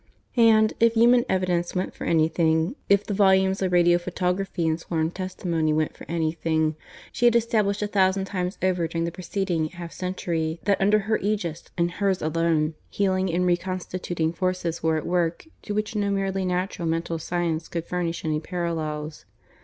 And, 0.35 0.73
if 0.79 0.93
human 0.95 1.25
evidence 1.29 1.75
went 1.75 1.93
for 1.93 2.05
anything 2.05 2.75
if 2.89 3.05
the 3.05 3.13
volumes 3.13 3.61
of 3.61 3.71
radiophotography 3.71 4.67
and 4.67 4.79
sworn 4.79 5.11
testimony 5.11 5.73
went 5.73 5.95
for 5.95 6.07
anything, 6.09 6.75
she 7.11 7.25
had 7.25 7.35
established 7.35 7.83
a 7.83 7.87
thousand 7.87 8.25
times 8.25 8.57
over 8.63 8.87
during 8.87 9.05
the 9.05 9.11
preceding, 9.11 9.67
half 9.67 9.93
century 9.93 10.59
that 10.63 10.81
under 10.81 10.97
her 11.01 11.19
aegis, 11.19 11.65
and 11.77 11.91
hers 11.91 12.19
alone, 12.23 12.73
healing 12.89 13.31
and 13.31 13.45
reconstituting 13.45 14.33
forces 14.33 14.81
were 14.81 14.97
at 14.97 15.05
work 15.05 15.45
to 15.61 15.75
which 15.75 15.95
no 15.95 16.09
merely 16.09 16.45
natural 16.45 16.87
mental 16.87 17.19
science 17.19 17.67
could 17.67 17.85
furnish 17.85 18.25
any 18.25 18.39
parallels. 18.39 19.25